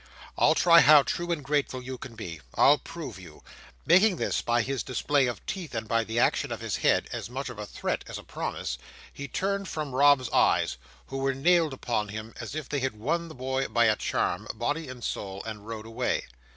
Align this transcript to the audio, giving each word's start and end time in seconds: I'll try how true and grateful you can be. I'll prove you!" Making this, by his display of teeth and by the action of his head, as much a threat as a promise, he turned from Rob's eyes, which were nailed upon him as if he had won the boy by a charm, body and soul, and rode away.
I'll 0.35 0.55
try 0.55 0.79
how 0.79 1.03
true 1.03 1.31
and 1.31 1.43
grateful 1.43 1.79
you 1.79 1.99
can 1.99 2.15
be. 2.15 2.41
I'll 2.55 2.79
prove 2.79 3.19
you!" 3.19 3.43
Making 3.85 4.15
this, 4.15 4.41
by 4.41 4.63
his 4.63 4.81
display 4.81 5.27
of 5.27 5.45
teeth 5.45 5.75
and 5.75 5.87
by 5.87 6.03
the 6.03 6.17
action 6.17 6.51
of 6.51 6.59
his 6.59 6.77
head, 6.77 7.07
as 7.13 7.29
much 7.29 7.49
a 7.51 7.65
threat 7.67 8.03
as 8.07 8.17
a 8.17 8.23
promise, 8.23 8.79
he 9.13 9.27
turned 9.27 9.67
from 9.67 9.93
Rob's 9.93 10.27
eyes, 10.31 10.77
which 11.09 11.19
were 11.19 11.35
nailed 11.35 11.71
upon 11.73 12.07
him 12.07 12.33
as 12.39 12.55
if 12.55 12.71
he 12.71 12.79
had 12.79 12.95
won 12.99 13.27
the 13.27 13.35
boy 13.35 13.67
by 13.67 13.85
a 13.85 13.95
charm, 13.95 14.47
body 14.55 14.87
and 14.89 15.03
soul, 15.03 15.43
and 15.43 15.67
rode 15.67 15.85
away. 15.85 16.23